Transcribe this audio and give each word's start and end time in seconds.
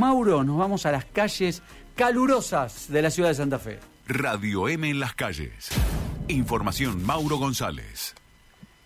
Mauro, 0.00 0.44
nos 0.44 0.56
vamos 0.56 0.86
a 0.86 0.92
las 0.92 1.06
calles 1.06 1.60
calurosas 1.96 2.88
de 2.88 3.02
la 3.02 3.10
ciudad 3.10 3.30
de 3.30 3.34
Santa 3.34 3.58
Fe. 3.58 3.80
Radio 4.06 4.68
M 4.68 4.88
en 4.88 5.00
las 5.00 5.12
calles. 5.14 5.70
Información 6.28 7.04
Mauro 7.04 7.36
González. 7.38 8.14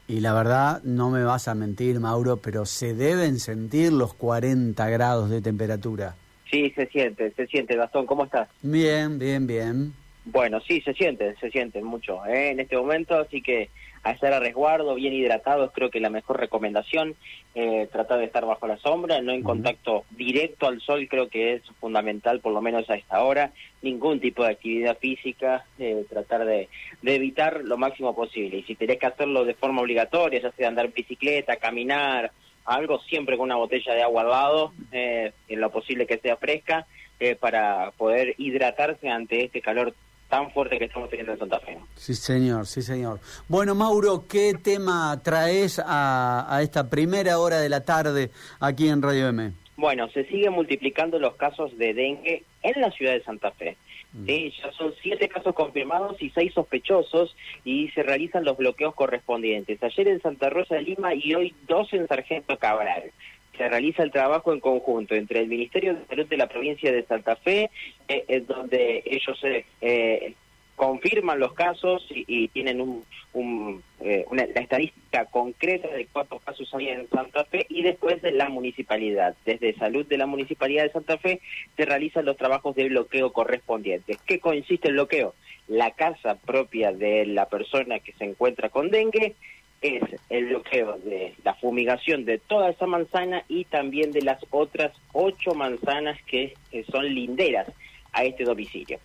Y 0.09 0.21
la 0.21 0.33
verdad, 0.33 0.83
no 0.85 1.11
me 1.11 1.23
vas 1.23 1.49
a 1.49 1.55
mentir, 1.55 2.01
Mauro, 2.01 2.39
pero 2.39 2.65
se 2.65 2.95
deben 2.95 3.41
sentir 3.41 3.93
los 3.93 4.15
40 4.15 4.89
grados 4.89 5.29
de 5.29 5.43
temperatura. 5.43 6.15
Sí, 6.51 6.71
se 6.75 6.87
siente, 6.87 7.31
se 7.37 7.47
siente. 7.47 7.77
Gastón, 7.77 8.07
¿cómo 8.07 8.25
estás? 8.25 8.49
Bien, 8.63 9.19
bien, 9.19 9.47
bien. 9.47 9.93
Bueno, 10.25 10.61
sí, 10.61 10.81
se 10.83 10.95
siente, 10.95 11.35
se 11.41 11.51
siente 11.51 11.83
mucho 11.83 12.25
¿eh? 12.27 12.51
en 12.51 12.61
este 12.61 12.77
momento, 12.77 13.19
así 13.19 13.43
que 13.43 13.71
a 14.05 14.13
estar 14.13 14.33
a 14.33 14.41
resguardo, 14.41 14.95
bien 14.95 15.13
hidratados, 15.13 15.71
creo 15.73 15.91
que 15.91 16.01
la 16.01 16.11
mejor 16.11 16.39
recomendación, 16.39 17.15
eh, 17.55 17.89
tratar 17.91 18.19
de 18.19 18.25
estar 18.25 18.45
bajo 18.45 18.67
la 18.67 18.77
sombra, 18.79 19.21
no 19.21 19.33
en 19.33 19.43
contacto 19.43 20.05
directo 20.11 20.67
al 20.67 20.81
sol, 20.81 21.07
creo 21.09 21.29
que 21.29 21.55
es 21.55 21.63
fundamental, 21.81 22.41
por 22.41 22.53
lo 22.53 22.61
menos 22.61 22.89
a 22.91 22.97
esta 22.97 23.23
hora, 23.23 23.53
ningún 23.81 24.21
tipo 24.21 24.43
de 24.45 24.51
actividad 24.51 24.99
física, 24.99 25.65
eh, 25.79 26.05
tratar 26.09 26.45
de, 26.45 26.69
de, 27.03 27.15
evitar 27.15 27.61
lo 27.65 27.77
máximo 27.77 28.15
posible, 28.15 28.59
y 28.59 28.63
si 28.65 28.75
tenés 28.75 28.99
que 28.99 29.07
hacerlo 29.07 29.45
de 29.45 29.55
forma 29.55 29.83
obligatoria, 29.83 30.41
ya 30.41 30.53
sea 30.53 30.69
andar 30.69 30.87
en 30.87 30.95
bicicleta, 30.95 31.57
caminar, 31.57 32.33
algo, 32.65 33.01
siempre 33.01 33.37
con 33.37 33.45
una 33.45 33.57
botella 33.57 33.95
de 33.95 34.03
agua 34.03 34.23
al 34.23 34.29
lado, 34.29 34.73
eh, 34.93 35.33
en 35.49 35.61
lo 35.61 35.71
posible 35.71 36.07
que 36.07 36.19
sea 36.19 36.37
fresca, 36.37 36.87
eh, 37.21 37.37
para 37.37 37.93
poder 37.97 38.35
hidratarse 38.39 39.09
ante 39.09 39.45
este 39.45 39.61
calor 39.61 39.95
tan 40.33 40.51
fuerte 40.51 40.79
que 40.79 40.87
estamos 40.87 41.11
teniendo 41.11 41.35
en 41.35 41.39
Santa 41.39 41.61
Fe. 41.61 41.77
Sí, 41.95 42.15
señor, 42.15 42.67
sí, 42.67 42.81
señor. 42.81 43.21
Bueno, 43.49 43.75
Mauro, 43.75 44.25
¿qué 44.27 44.55
tema 44.55 45.21
traes 45.23 45.79
a, 45.79 46.47
a 46.49 46.63
esta 46.63 46.89
primera 46.89 47.39
hora 47.39 47.59
de 47.61 47.69
la 47.69 47.85
tarde 47.85 48.31
aquí 48.59 48.89
en 48.89 49.03
Radio 49.03 49.29
M? 49.29 49.53
Bueno, 49.77 50.09
se 50.09 50.25
siguen 50.25 50.55
multiplicando 50.55 51.19
los 51.19 51.35
casos 51.35 51.77
de 51.77 51.93
dengue 51.93 52.45
en 52.63 52.81
la 52.81 52.91
ciudad 52.93 53.13
de 53.13 53.23
Santa 53.23 53.51
Fe. 53.51 53.77
Mm. 54.15 54.25
Sí, 54.25 54.55
ya 54.63 54.73
son 54.73 54.95
siete 55.03 55.29
casos 55.29 55.55
confirmados 55.55 56.17
y 56.23 56.31
seis 56.31 56.55
sospechosos 56.55 57.37
y 57.63 57.91
se 57.91 58.03
realizan 58.03 58.47
los 58.47 58.57
bloqueos 58.57 58.95
correspondientes. 58.95 59.83
Ayer 59.83 60.09
en 60.09 60.23
Santa 60.23 60.49
Rosa 60.49 60.77
de 60.77 60.83
Lima 60.83 61.15
y 61.15 61.35
hoy 61.35 61.55
dos 61.69 61.93
en 61.93 62.09
Sargento 62.09 62.57
Cabral 62.57 63.11
se 63.63 63.69
realiza 63.69 64.03
el 64.03 64.11
trabajo 64.11 64.53
en 64.53 64.59
conjunto 64.59 65.15
entre 65.15 65.39
el 65.39 65.47
Ministerio 65.47 65.95
de 65.95 66.07
Salud 66.07 66.27
de 66.27 66.37
la 66.37 66.49
provincia 66.49 66.91
de 66.91 67.05
Santa 67.05 67.37
Fe, 67.37 67.71
eh, 68.09 68.25
es 68.27 68.45
donde 68.49 69.05
ellos 69.07 69.41
eh, 69.81 70.35
confirman 70.75 71.39
los 71.39 71.53
casos 71.53 72.05
y, 72.11 72.49
tienen 72.49 72.81
un, 72.81 73.83
eh, 74.01 74.25
una, 74.31 74.47
la 74.47 74.61
estadística 74.61 75.27
concreta 75.27 75.87
de 75.87 76.07
cuántos 76.07 76.43
casos 76.43 76.75
hay 76.75 76.89
en 76.89 77.09
Santa 77.09 77.45
Fe 77.45 77.67
y 77.69 77.85
después 77.85 78.21
de 78.21 78.33
la 78.33 78.49
municipalidad. 78.49 79.37
Desde 79.47 79.75
Salud 79.75 80.05
de 80.07 80.19
la 80.19 80.27
Municipalidad 80.27 80.83
de 80.83 80.91
Santa 80.91 81.19
Fe 81.19 81.41
se 81.77 81.85
realizan 81.85 82.25
los 82.25 82.37
trabajos 82.37 82.75
de 82.75 82.89
bloqueo 82.89 83.33
correspondientes. 83.33 84.19
¿Qué 84.27 84.41
consiste 84.41 84.89
el 84.89 84.95
bloqueo? 84.95 85.37
La 85.69 85.93
casa 85.93 86.35
propia 86.35 86.93
de 86.93 87.27
la 87.27 87.49
persona 87.49 88.01
que 88.01 88.13
se 88.15 88.25
encuentra 88.25 88.71
con 88.71 88.91
dengue 88.91 89.37
es 89.83 90.03
el 90.31 90.47
bloqueo 90.47 90.99
de 90.99 91.35
la 91.45 91.55
fumigación 91.55 92.25
de 92.25 92.39
toda 92.39 92.71
esa 92.71 92.87
manzana 92.87 93.45
y 93.49 93.65
también 93.65 94.13
de 94.13 94.23
las 94.23 94.39
otras 94.51 94.93
ocho 95.13 95.55
manzanas 95.55 96.19
que, 96.23 96.55
son 96.91 97.13
linderas 97.13 97.69
a 98.13 98.25
este 98.25 98.45
domicilio. 98.45 98.99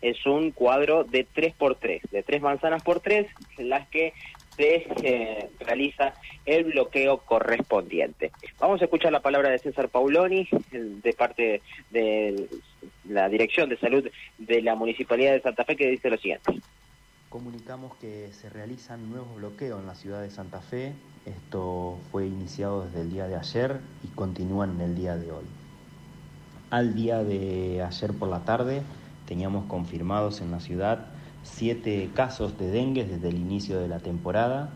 Es 0.00 0.26
un 0.26 0.52
cuadro 0.52 1.04
de 1.04 1.26
tres 1.30 1.54
por 1.54 1.74
tres, 1.74 2.02
de 2.10 2.22
tres 2.22 2.40
manzanas 2.40 2.82
por 2.82 3.00
tres, 3.00 3.26
las 3.58 3.88
que 3.88 4.12
se 4.56 4.86
eh, 5.02 5.48
realiza 5.58 6.14
el 6.46 6.64
bloqueo 6.64 7.18
correspondiente. 7.18 8.30
Vamos 8.60 8.80
a 8.80 8.84
escuchar 8.84 9.10
la 9.10 9.20
palabra 9.20 9.50
de 9.50 9.58
César 9.58 9.88
Pauloni, 9.88 10.48
de 10.70 11.12
parte 11.12 11.60
de 11.90 12.46
la 13.08 13.28
Dirección 13.28 13.68
de 13.68 13.78
Salud 13.78 14.08
de 14.38 14.62
la 14.62 14.76
Municipalidad 14.76 15.32
de 15.32 15.40
Santa 15.40 15.64
Fe, 15.64 15.74
que 15.74 15.90
dice 15.90 16.08
lo 16.08 16.18
siguiente 16.18 16.52
comunicamos 17.34 17.92
que 17.96 18.30
se 18.32 18.48
realizan 18.48 19.10
nuevos 19.10 19.34
bloqueos 19.34 19.80
en 19.80 19.88
la 19.88 19.96
ciudad 19.96 20.22
de 20.22 20.30
Santa 20.30 20.60
Fe. 20.60 20.94
Esto 21.26 21.98
fue 22.12 22.28
iniciado 22.28 22.84
desde 22.84 23.00
el 23.00 23.10
día 23.10 23.26
de 23.26 23.34
ayer 23.34 23.80
y 24.04 24.06
continúan 24.14 24.70
en 24.76 24.80
el 24.82 24.94
día 24.94 25.16
de 25.16 25.32
hoy. 25.32 25.44
Al 26.70 26.94
día 26.94 27.24
de 27.24 27.82
ayer 27.82 28.12
por 28.12 28.28
la 28.28 28.44
tarde 28.44 28.82
teníamos 29.26 29.64
confirmados 29.64 30.42
en 30.42 30.52
la 30.52 30.60
ciudad 30.60 31.06
siete 31.42 32.08
casos 32.14 32.56
de 32.56 32.70
dengue 32.70 33.04
desde 33.04 33.30
el 33.30 33.36
inicio 33.36 33.80
de 33.80 33.88
la 33.88 33.98
temporada 33.98 34.70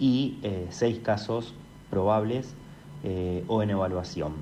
y 0.00 0.40
eh, 0.42 0.66
seis 0.70 0.98
casos 0.98 1.54
probables 1.88 2.52
eh, 3.04 3.44
o 3.46 3.62
en 3.62 3.70
evaluación. 3.70 4.32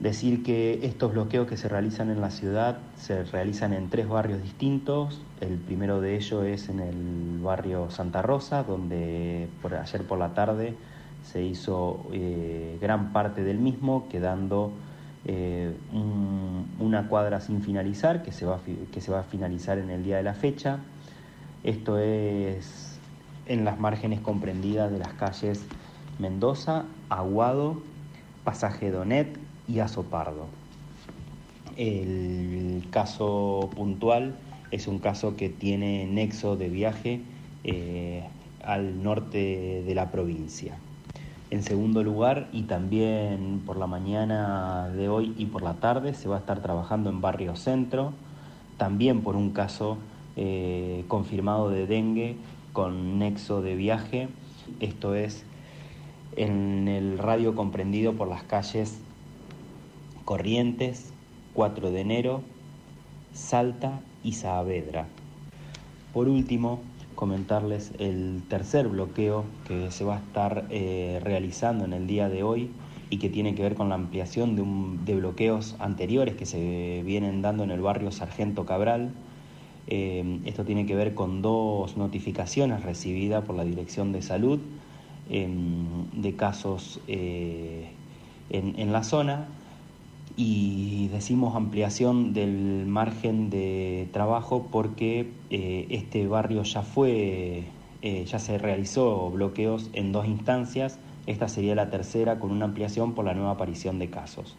Decir 0.00 0.42
que 0.42 0.86
estos 0.86 1.12
bloqueos 1.12 1.48
que 1.48 1.56
se 1.56 1.70
realizan 1.70 2.10
en 2.10 2.20
la 2.20 2.30
ciudad 2.30 2.78
se 2.96 3.24
realizan 3.24 3.72
en 3.72 3.88
tres 3.88 4.06
barrios 4.06 4.42
distintos. 4.42 5.22
El 5.40 5.56
primero 5.56 6.02
de 6.02 6.16
ellos 6.16 6.44
es 6.44 6.68
en 6.68 6.80
el 6.80 7.38
barrio 7.42 7.90
Santa 7.90 8.20
Rosa, 8.20 8.62
donde 8.62 9.48
por 9.62 9.74
ayer 9.74 10.06
por 10.06 10.18
la 10.18 10.34
tarde 10.34 10.74
se 11.22 11.42
hizo 11.42 12.04
eh, 12.12 12.76
gran 12.80 13.14
parte 13.14 13.42
del 13.42 13.58
mismo, 13.58 14.06
quedando 14.10 14.70
eh, 15.24 15.74
una 16.78 17.08
cuadra 17.08 17.40
sin 17.40 17.62
finalizar, 17.62 18.22
que 18.22 18.32
se, 18.32 18.44
va, 18.44 18.60
que 18.92 19.00
se 19.00 19.10
va 19.10 19.20
a 19.20 19.24
finalizar 19.24 19.78
en 19.78 19.88
el 19.88 20.04
día 20.04 20.18
de 20.18 20.22
la 20.22 20.34
fecha. 20.34 20.78
Esto 21.64 21.98
es 21.98 22.98
en 23.46 23.64
las 23.64 23.80
márgenes 23.80 24.20
comprendidas 24.20 24.92
de 24.92 24.98
las 24.98 25.14
calles 25.14 25.64
Mendoza, 26.18 26.84
Aguado, 27.08 27.80
Pasaje 28.44 28.90
Donet, 28.90 29.45
y 29.68 29.80
Azopardo. 29.80 30.46
El 31.76 32.84
caso 32.90 33.70
puntual 33.74 34.34
es 34.70 34.88
un 34.88 34.98
caso 34.98 35.36
que 35.36 35.48
tiene 35.48 36.06
nexo 36.06 36.56
de 36.56 36.68
viaje 36.68 37.20
eh, 37.64 38.24
al 38.64 39.02
norte 39.02 39.82
de 39.86 39.94
la 39.94 40.10
provincia. 40.10 40.78
En 41.50 41.62
segundo 41.62 42.02
lugar, 42.02 42.48
y 42.52 42.62
también 42.62 43.62
por 43.64 43.76
la 43.76 43.86
mañana 43.86 44.88
de 44.88 45.08
hoy 45.08 45.34
y 45.38 45.46
por 45.46 45.62
la 45.62 45.74
tarde, 45.74 46.14
se 46.14 46.28
va 46.28 46.36
a 46.36 46.38
estar 46.40 46.60
trabajando 46.60 47.08
en 47.08 47.20
Barrio 47.20 47.54
Centro, 47.54 48.12
también 48.78 49.20
por 49.20 49.36
un 49.36 49.50
caso 49.50 49.98
eh, 50.34 51.04
confirmado 51.06 51.70
de 51.70 51.86
dengue 51.86 52.36
con 52.72 53.18
nexo 53.18 53.62
de 53.62 53.76
viaje. 53.76 54.28
Esto 54.80 55.14
es 55.14 55.44
en 56.34 56.88
el 56.88 57.18
radio 57.18 57.54
comprendido 57.54 58.14
por 58.14 58.28
las 58.28 58.42
calles 58.42 59.00
Corrientes, 60.26 61.12
4 61.54 61.92
de 61.92 62.00
enero, 62.00 62.42
Salta 63.32 64.00
y 64.24 64.32
Saavedra. 64.32 65.06
Por 66.12 66.28
último, 66.28 66.80
comentarles 67.14 67.92
el 68.00 68.42
tercer 68.48 68.88
bloqueo 68.88 69.44
que 69.68 69.92
se 69.92 70.02
va 70.02 70.16
a 70.16 70.18
estar 70.18 70.66
eh, 70.70 71.20
realizando 71.22 71.84
en 71.84 71.92
el 71.92 72.08
día 72.08 72.28
de 72.28 72.42
hoy 72.42 72.70
y 73.08 73.18
que 73.18 73.30
tiene 73.30 73.54
que 73.54 73.62
ver 73.62 73.76
con 73.76 73.88
la 73.88 73.94
ampliación 73.94 74.56
de, 74.56 74.64
de, 75.12 75.16
bloqueos 75.16 75.76
anteriores 75.78 76.34
que 76.34 76.44
se 76.44 77.04
vienen 77.04 77.40
dando 77.40 77.62
en 77.62 77.70
el 77.70 77.80
barrio 77.80 78.10
Sargento 78.10 78.66
Cabral. 78.66 79.12
Eh, 79.86 80.40
esto 80.44 80.64
tiene 80.64 80.86
que 80.86 80.96
ver 80.96 81.14
con 81.14 81.40
dos 81.40 81.96
notificaciones 81.96 82.82
recibidas 82.82 83.44
por 83.44 83.54
la 83.54 83.62
Dirección 83.62 84.10
de 84.10 84.22
Salud 84.22 84.58
em, 85.30 86.10
de 86.20 86.34
casos 86.34 86.98
eh, 87.06 87.92
en 88.50 88.92
la 88.92 89.04
zona 89.04 89.46
y 90.36 91.08
decimos 91.08 91.56
ampliación 91.56 92.34
del 92.34 92.84
margen 92.86 93.48
de 93.48 94.08
trabajo 94.12 94.68
porque 94.70 95.32
eh, 95.48 95.86
este 95.88 96.26
barrio 96.26 96.62
ya 96.62 96.82
fue, 96.82 97.64
eh, 98.02 98.24
ya 98.26 98.38
se 98.38 98.58
realizó 98.58 99.30
bloqueos 99.30 99.88
en 99.94 100.12
dos 100.12 100.26
instancias, 100.26 100.98
esta 101.26 101.48
sería 101.48 101.74
la 101.74 101.90
tercera 101.90 102.38
con 102.38 102.50
una 102.50 102.66
ampliación 102.66 103.14
por 103.14 103.24
la 103.24 103.34
nueva 103.34 103.52
aparición 103.52 103.98
de 103.98 104.10
casos. 104.10 104.56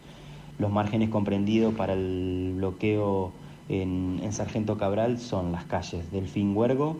Los 0.58 0.72
márgenes 0.72 1.10
comprendidos 1.10 1.72
para 1.74 1.92
el 1.92 2.54
bloqueo 2.56 3.30
en, 3.68 4.20
en 4.22 4.32
Sargento 4.32 4.76
Cabral 4.76 5.18
son 5.18 5.52
las 5.52 5.64
calles 5.64 6.10
Delfín 6.10 6.56
Huergo, 6.56 6.96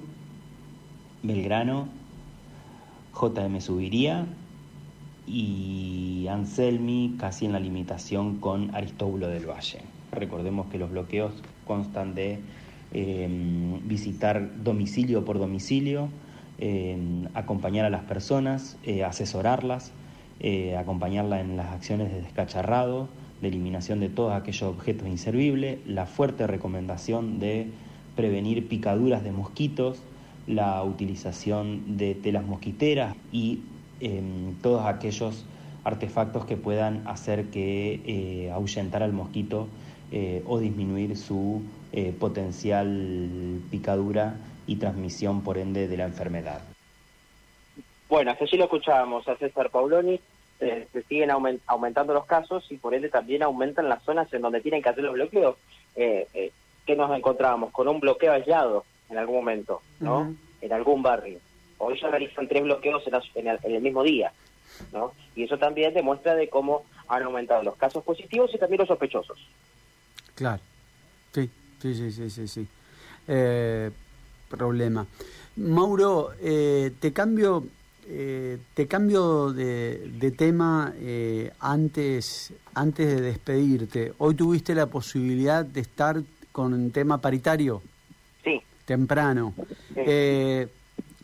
Belgrano, 1.25 1.89
JM 3.21 3.61
Subiría 3.61 4.27
y 5.29 6.27
Anselmi 6.29 7.17
casi 7.19 7.47
en 7.47 7.53
la 7.53 7.61
limitación 7.61 8.37
con 8.39 8.75
Aristóbulo 8.75 9.29
del 9.29 9.47
Valle. 9.47 9.81
Recordemos 10.13 10.67
que 10.69 10.79
los 10.79 10.91
bloqueos 10.91 11.33
constan 11.67 12.15
de 12.15 12.41
em, 12.93 13.87
visitar 13.87 14.63
domicilio 14.65 15.25
por 15.25 15.39
domicilio, 15.39 16.09
em, 16.59 17.27
acompañar 17.35 17.85
a 17.85 17.91
las 17.91 18.05
personas, 18.05 18.79
eh, 18.85 19.05
asesorarlas, 19.05 19.93
eh, 20.41 20.77
acompañarla 20.77 21.41
en 21.41 21.57
las 21.57 21.67
acciones 21.67 22.11
de 22.11 22.23
descacharrado, 22.23 23.09
de 23.43 23.49
eliminación 23.49 24.01
de 24.01 24.09
todos 24.09 24.33
aquellos 24.33 24.63
objetos 24.63 25.07
inservibles, 25.07 25.79
la 25.87 26.07
fuerte 26.07 26.47
recomendación 26.47 27.39
de 27.39 27.69
prevenir 28.17 28.67
picaduras 28.69 29.23
de 29.23 29.33
mosquitos, 29.33 30.03
la 30.47 30.83
utilización 30.83 31.99
de 31.99 32.15
telas 32.15 32.45
mosquiteras 32.45 33.15
y 33.31 33.61
todos 34.63 34.87
aquellos 34.87 35.45
artefactos 35.85 36.45
que 36.45 36.57
puedan 36.57 37.07
hacer 37.07 37.47
que 37.47 38.01
eh, 38.05 38.51
ahuyentar 38.51 39.03
al 39.03 39.13
mosquito 39.13 39.69
eh, 40.13 40.43
o 40.47 40.59
disminuir 40.59 41.17
su 41.17 41.63
eh, 41.93 42.15
potencial 42.19 43.61
picadura 43.71 44.37
y 44.67 44.77
transmisión 44.77 45.43
por 45.43 45.59
ende 45.59 45.89
de 45.89 45.97
la 45.97 46.05
enfermedad. 46.05 46.61
Bueno, 48.09 48.31
hasta 48.31 48.45
allí 48.45 48.57
lo 48.57 48.65
escuchábamos 48.65 49.27
a 49.29 49.37
César 49.37 49.71
Pauloni, 49.71 50.21
se 50.59 51.03
siguen 51.09 51.31
aumentando 51.31 52.15
los 52.15 52.27
casos 52.27 52.67
y 52.71 52.79
por 52.79 52.93
ende 52.93 53.09
también 53.09 53.45
aumentan 53.45 53.89
las 53.89 54.03
zonas 54.03 54.33
en 54.35 54.43
donde 54.43 54.61
tienen 54.61 54.83
que 54.83 54.89
hacer 54.89 55.05
los 55.05 55.15
bloqueos. 55.15 55.57
Eh, 55.95 56.53
que 56.89 56.97
nos 56.97 57.15
encontrábamos 57.15 57.71
con 57.71 57.87
un 57.87 58.01
bloqueo 58.01 58.33
aislado 58.33 58.85
en 59.11 59.19
algún 59.19 59.37
momento, 59.37 59.83
¿no? 60.01 60.35
En 60.63 60.73
algún 60.73 61.03
barrio. 61.03 61.39
Hoy 61.79 61.99
ya 62.01 62.09
realizan 62.09 62.49
tres 62.49 62.63
bloqueos 62.63 63.03
en, 63.35 63.47
el, 63.47 63.81
mismo 63.81 64.03
día, 64.03 64.33
¿no? 64.93 65.13
Y 65.35 65.45
eso 65.45 65.59
también 65.59 65.95
demuestra 65.95 66.35
de 66.35 66.49
cómo 66.49 66.85
han 67.09 67.23
aumentado 67.23 67.63
los 67.63 67.77
casos 67.77 68.05
positivos 68.05 68.51
y 68.55 68.59
también 68.59 68.81
los 68.81 68.89
sospechosos. 68.89 69.39
Claro, 70.35 70.63
sí, 71.33 71.49
sí, 71.81 71.95
sí, 71.95 72.13
sí, 72.13 72.31
sí. 72.31 72.49
sí. 72.49 72.69
Eh, 73.29 73.91
problema. 74.49 75.07
Mauro, 75.57 76.33
eh, 76.41 76.93
te 76.99 77.13
cambio, 77.13 77.65
eh, 78.07 78.59
te 78.75 78.87
cambio 78.87 79.53
de, 79.53 80.11
de 80.19 80.31
tema 80.31 80.93
eh, 80.99 81.53
antes, 81.61 82.53
antes 82.75 83.07
de 83.07 83.21
despedirte. 83.21 84.13
Hoy 84.19 84.35
tuviste 84.35 84.75
la 84.75 84.87
posibilidad 84.87 85.65
de 85.65 85.81
estar 85.81 86.23
con 86.53 86.73
un 86.73 86.91
tema 86.91 87.19
paritario. 87.19 87.83
Sí. 88.43 88.61
Temprano. 88.85 89.55
Eh, 89.95 90.69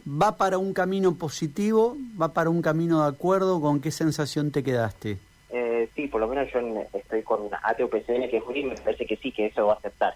¿Va 0.06 0.37
para 0.37 0.59
un 0.59 0.75
camino 0.75 1.15
positivo? 1.17 1.97
¿Va 2.21 2.35
para 2.35 2.51
un 2.51 2.61
camino 2.61 3.03
de 3.03 3.09
acuerdo? 3.09 3.61
¿Con 3.61 3.81
qué 3.81 3.91
sensación 3.91 4.51
te 4.51 4.62
quedaste? 4.62 5.19
Eh, 5.49 5.89
sí, 5.95 6.09
por 6.09 6.21
lo 6.21 6.29
menos 6.29 6.53
yo 6.53 6.61
estoy 6.93 7.23
con 7.23 7.41
una 7.41 7.59
ATOPCN 7.62 8.29
que 8.29 8.37
es 8.37 8.65
me 8.65 8.75
parece 8.77 9.06
que 9.06 9.17
sí, 9.17 9.33
que 9.33 9.47
eso 9.47 9.67
va 9.67 9.75
a 9.75 9.77
aceptar. 9.77 10.15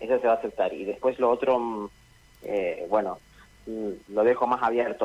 Eso 0.00 0.18
se 0.20 0.26
va 0.26 0.32
a 0.32 0.36
aceptar. 0.36 0.72
Y 0.72 0.84
después 0.84 1.18
lo 1.18 1.30
otro, 1.30 1.58
mm, 1.58 1.88
eh, 2.44 2.86
bueno, 2.88 3.18
mm, 3.66 4.14
lo 4.14 4.24
dejo 4.24 4.46
más 4.46 4.62
abierto. 4.62 5.02